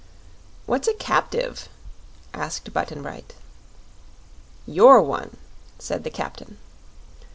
"What's 0.65 0.87
a 0.87 0.95
captive?" 0.95 1.69
asked 2.33 2.73
Button 2.73 3.03
Bright. 3.03 3.35
"You're 4.65 4.99
one," 4.99 5.37
said 5.77 6.03
the 6.03 6.09
captain. 6.09 6.57